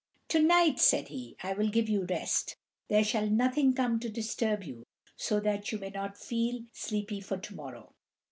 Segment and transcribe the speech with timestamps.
[0.29, 2.55] "To night," said he, "I will give you rest;
[2.89, 4.83] there shall nothing come to disturb you,
[5.15, 7.93] so that you may not feel sleepy for to morrow.